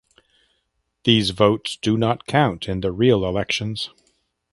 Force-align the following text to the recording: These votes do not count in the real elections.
These 1.03 1.29
votes 1.29 1.77
do 1.79 1.95
not 1.95 2.25
count 2.25 2.67
in 2.67 2.81
the 2.81 2.91
real 2.91 3.23
elections. 3.23 3.91